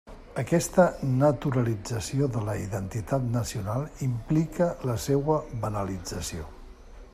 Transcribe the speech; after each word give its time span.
Aquesta 0.41 0.85
«naturalització» 1.17 2.29
de 2.37 2.41
la 2.47 2.55
identitat 2.63 3.29
nacional 3.35 3.87
implica 4.09 4.71
la 4.91 4.99
seua 5.07 5.39
banalització. 5.67 6.51